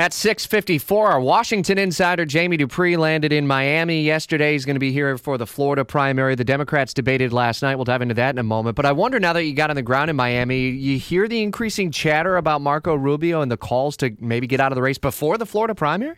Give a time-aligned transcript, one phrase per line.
[0.00, 4.52] At 6:54, our Washington insider Jamie Dupree landed in Miami yesterday.
[4.52, 6.34] He's going to be here for the Florida primary.
[6.34, 7.74] The Democrats debated last night.
[7.76, 8.76] We'll dive into that in a moment.
[8.76, 11.42] But I wonder now that you got on the ground in Miami, you hear the
[11.42, 14.96] increasing chatter about Marco Rubio and the calls to maybe get out of the race
[14.96, 16.16] before the Florida primary?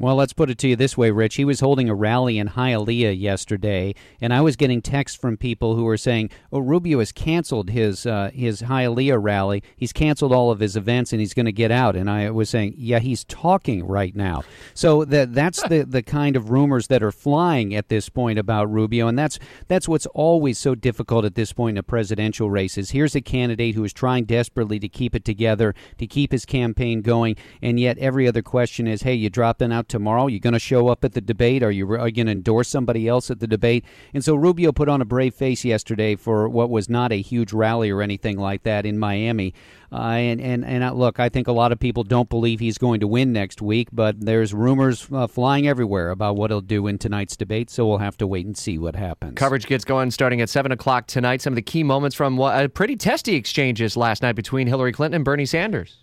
[0.00, 1.34] Well, let's put it to you this way, Rich.
[1.34, 5.74] He was holding a rally in Hialeah yesterday, and I was getting texts from people
[5.74, 9.60] who were saying, "Oh, Rubio has canceled his uh, his Hialeah rally.
[9.76, 12.48] He's canceled all of his events, and he's going to get out." And I was
[12.48, 17.02] saying, "Yeah, he's talking right now." So that that's the the kind of rumors that
[17.02, 21.34] are flying at this point about Rubio, and that's that's what's always so difficult at
[21.34, 22.78] this point in a presidential race.
[22.78, 26.46] Is here's a candidate who is trying desperately to keep it together, to keep his
[26.46, 30.26] campaign going, and yet every other question is, "Hey, you dropping out?" Tomorrow?
[30.26, 31.62] You're going to show up at the debate?
[31.62, 33.84] Are you, are you going to endorse somebody else at the debate?
[34.14, 37.52] And so Rubio put on a brave face yesterday for what was not a huge
[37.52, 39.54] rally or anything like that in Miami.
[39.90, 42.76] Uh, and and and uh, look, I think a lot of people don't believe he's
[42.76, 46.86] going to win next week, but there's rumors uh, flying everywhere about what he'll do
[46.86, 47.70] in tonight's debate.
[47.70, 49.34] So we'll have to wait and see what happens.
[49.36, 51.40] Coverage gets going starting at seven o'clock tonight.
[51.40, 55.16] Some of the key moments from uh, pretty testy exchanges last night between Hillary Clinton
[55.16, 55.96] and Bernie Sanders.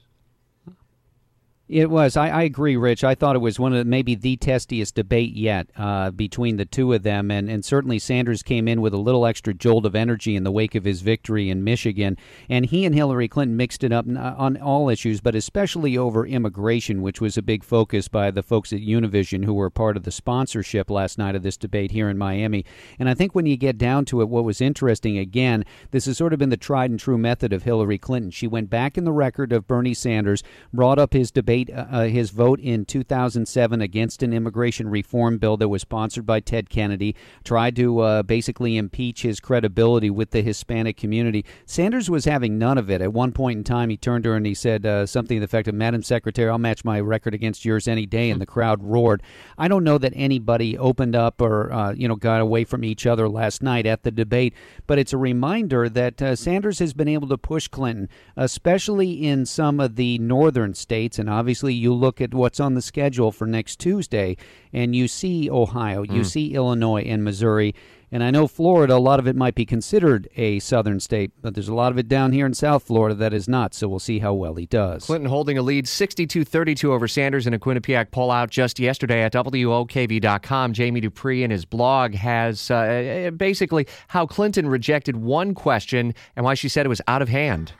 [1.67, 2.16] It was.
[2.16, 3.03] I, I, agree, Rich.
[3.03, 6.66] I thought it was one of the, maybe the testiest debate yet uh, between the
[6.66, 9.95] two of them, and, and certainly Sanders came in with a little extra jolt of
[9.95, 13.83] energy in the wake of his victory in Michigan, and he and Hillary Clinton mixed
[13.83, 18.30] it up on all issues, but especially over immigration, which was a big focus by
[18.30, 21.89] the folks at Univision who were part of the sponsorship last night of this debate
[21.89, 22.63] here in Miami.
[22.99, 26.16] And I think when you get down to it, what was interesting again, this has
[26.16, 28.30] sort of been the tried and true method of Hillary Clinton.
[28.30, 32.03] She went back in the record of Bernie Sanders, brought up his debate uh, uh,
[32.03, 37.16] his vote in 2007 against an immigration reform bill that was sponsored by Ted Kennedy,
[37.44, 41.45] tried to uh, basically impeach his credibility with the Hispanic community.
[41.66, 43.02] Sanders was having none of it.
[43.02, 45.39] At one point in time, he turned to her and he said uh, something to
[45.39, 48.30] the effect of, Madam Secretary, I'll match my record against yours any day.
[48.30, 49.23] And the crowd roared.
[49.58, 53.06] I don't know that anybody opened up or, uh, you know, got away from each
[53.06, 54.54] other last night at the debate,
[54.87, 59.45] but it's a reminder that uh, Sanders has been able to push Clinton, especially in
[59.45, 63.32] some of the northern states and obviously obviously you look at what's on the schedule
[63.32, 64.36] for next Tuesday
[64.73, 66.26] and you see Ohio, you mm.
[66.26, 67.76] see Illinois and Missouri.
[68.11, 71.54] And I know Florida, a lot of it might be considered a southern state, but
[71.54, 73.76] there's a lot of it down here in South Florida that is not.
[73.76, 75.05] So we'll see how well he does.
[75.05, 79.22] Clinton holding a lead 62 32 over Sanders in a Quinnipiac poll out just yesterday
[79.22, 80.73] at WOKV.com.
[80.73, 86.55] Jamie Dupree in his blog has uh, basically how Clinton rejected one question and why
[86.55, 87.73] she said it was out of hand.